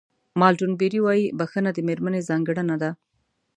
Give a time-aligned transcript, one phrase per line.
[0.39, 2.91] مالټون بېري وایي بښنه د مېرمنې ځانګړنه ده.